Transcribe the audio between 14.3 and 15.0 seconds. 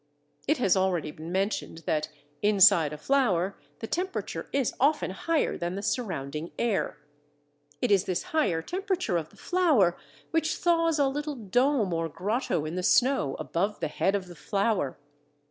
flower.